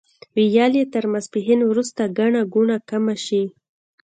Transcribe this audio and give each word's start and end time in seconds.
ویل 0.35 0.73
یې 0.79 0.85
تر 0.93 1.03
ماسپښین 1.11 1.59
وروسته 1.65 2.01
ګڼه 2.17 2.41
ګوڼه 2.53 2.77
کمه 2.89 3.15
شي. 3.25 3.43